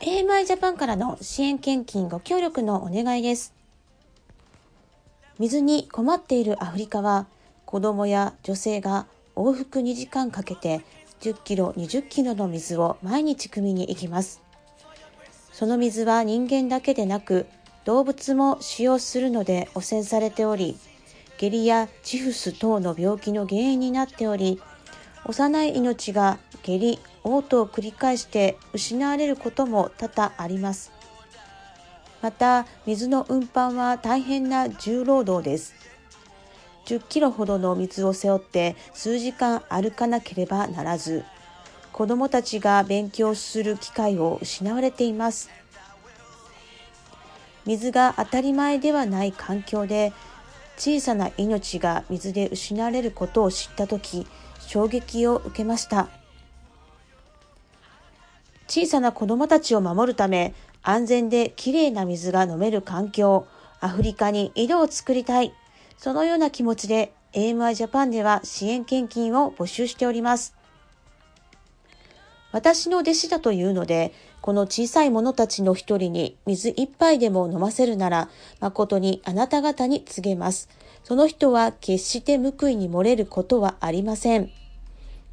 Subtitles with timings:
[0.00, 3.52] AMI ジャパンからの支援献金ご協力のお願いです。
[5.38, 7.26] 水に困っているアフリカは、
[7.66, 10.80] 子供や女性が往復2時間かけて
[11.20, 14.40] 10キロ、20キロの水を毎日汲みに行きます。
[15.52, 17.44] その水は人間だけでなく、
[17.84, 20.78] 動物も使用するので汚染されており、
[21.38, 24.60] 下痢やチフス等の病気の原因になっており、
[25.24, 30.90] 幼い命が下痢、嘔吐を繰り返して失われることも多々あります。
[32.20, 35.74] また、水の運搬は大変な重労働です。
[36.86, 41.24] 10キロほどの水を背負って数時間歩かなければならず、
[41.92, 45.50] 子どもたちが勉強する機会を失われています。
[47.64, 50.12] 水が当たり前ではない環境で、
[50.78, 54.26] 小さな命が水で失われることを知ったとき、
[54.60, 56.08] 衝撃を受けました。
[58.68, 63.46] 小さな子供たちを守るため、安全できれいな水が飲める環境、
[63.80, 65.52] アフリカに井戸を作りたい。
[65.96, 70.57] そのような気持ちで AMI ジャパンでは支援献金を募集しております。
[72.50, 80.68] 私の弟子だというので、この小さい者たちの一人に水一杯でも飲ませるなら、誠にあなた方に告げます。
[81.04, 84.50] その人は決して報いに漏れることはありません。